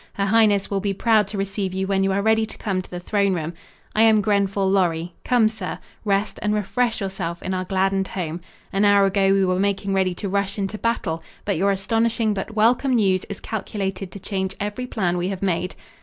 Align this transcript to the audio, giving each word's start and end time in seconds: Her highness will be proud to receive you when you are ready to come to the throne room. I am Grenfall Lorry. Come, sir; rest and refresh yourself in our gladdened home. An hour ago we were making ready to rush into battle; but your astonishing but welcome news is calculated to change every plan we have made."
Her 0.13 0.25
highness 0.25 0.71
will 0.71 0.79
be 0.79 0.95
proud 0.95 1.27
to 1.27 1.37
receive 1.37 1.75
you 1.75 1.85
when 1.85 2.03
you 2.03 2.11
are 2.11 2.23
ready 2.23 2.43
to 2.47 2.57
come 2.57 2.81
to 2.81 2.89
the 2.89 2.99
throne 2.99 3.35
room. 3.35 3.53
I 3.95 4.01
am 4.01 4.19
Grenfall 4.23 4.67
Lorry. 4.67 5.13
Come, 5.23 5.47
sir; 5.47 5.77
rest 6.03 6.39
and 6.41 6.55
refresh 6.55 6.99
yourself 7.01 7.43
in 7.43 7.53
our 7.53 7.65
gladdened 7.65 8.07
home. 8.07 8.41
An 8.73 8.83
hour 8.83 9.05
ago 9.05 9.31
we 9.31 9.45
were 9.45 9.59
making 9.59 9.93
ready 9.93 10.15
to 10.15 10.27
rush 10.27 10.57
into 10.57 10.79
battle; 10.79 11.21
but 11.45 11.55
your 11.55 11.69
astonishing 11.69 12.33
but 12.33 12.55
welcome 12.55 12.95
news 12.95 13.25
is 13.25 13.39
calculated 13.39 14.11
to 14.11 14.19
change 14.19 14.55
every 14.59 14.87
plan 14.87 15.19
we 15.19 15.27
have 15.27 15.43
made." 15.43 15.75